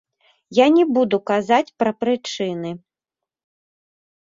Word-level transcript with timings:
Я 0.59 0.65
не 0.77 0.85
буду 0.95 1.19
казаць 1.31 1.73
пра 1.85 1.91
прычыны. 2.05 2.71